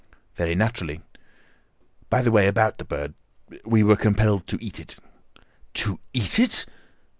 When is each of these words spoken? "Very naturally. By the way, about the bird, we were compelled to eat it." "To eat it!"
"Very 0.35 0.55
naturally. 0.55 1.01
By 2.09 2.23
the 2.23 2.31
way, 2.31 2.47
about 2.47 2.79
the 2.79 2.83
bird, 2.83 3.13
we 3.63 3.83
were 3.83 3.95
compelled 3.95 4.47
to 4.47 4.57
eat 4.59 4.79
it." 4.79 4.95
"To 5.75 5.99
eat 6.11 6.39
it!" 6.39 6.65